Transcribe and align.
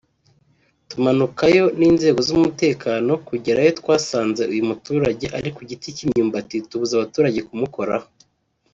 tumanukayo 0.89 1.65
n’inzego 1.79 2.19
z’umutekano 2.27 3.11
kugerayo 3.27 3.71
twasanze 3.79 4.41
uyu 4.51 4.63
muturage 4.69 5.25
ari 5.37 5.49
ku 5.55 5.61
giti 5.69 5.87
cy’imyumbati 5.95 6.55
tubuza 6.69 6.93
abaturage 6.95 7.39
kumukoraho 7.49 8.07